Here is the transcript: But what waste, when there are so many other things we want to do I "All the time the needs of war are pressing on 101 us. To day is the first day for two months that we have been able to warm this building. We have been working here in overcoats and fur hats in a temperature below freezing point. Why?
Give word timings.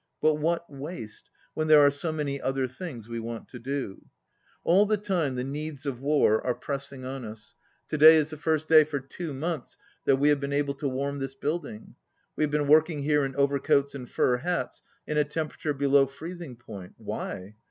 But 0.19 0.39
what 0.39 0.67
waste, 0.67 1.29
when 1.53 1.67
there 1.67 1.83
are 1.85 1.91
so 1.91 2.11
many 2.11 2.41
other 2.41 2.67
things 2.67 3.07
we 3.07 3.19
want 3.19 3.47
to 3.49 3.59
do 3.59 4.01
I 4.03 4.09
"All 4.63 4.87
the 4.87 4.97
time 4.97 5.35
the 5.35 5.43
needs 5.43 5.85
of 5.85 6.01
war 6.01 6.43
are 6.43 6.55
pressing 6.55 7.01
on 7.05 7.21
101 7.21 7.31
us. 7.33 7.53
To 7.89 7.97
day 7.99 8.15
is 8.15 8.31
the 8.31 8.37
first 8.37 8.67
day 8.67 8.83
for 8.83 8.99
two 8.99 9.31
months 9.31 9.77
that 10.05 10.15
we 10.15 10.29
have 10.29 10.39
been 10.39 10.53
able 10.53 10.73
to 10.73 10.89
warm 10.89 11.19
this 11.19 11.35
building. 11.35 11.93
We 12.35 12.43
have 12.43 12.49
been 12.49 12.67
working 12.67 13.03
here 13.03 13.23
in 13.23 13.35
overcoats 13.35 13.93
and 13.93 14.09
fur 14.09 14.37
hats 14.37 14.81
in 15.05 15.19
a 15.19 15.23
temperature 15.23 15.71
below 15.75 16.07
freezing 16.07 16.55
point. 16.55 16.95
Why? 16.97 17.53